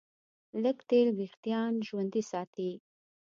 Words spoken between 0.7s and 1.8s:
تېل وېښتيان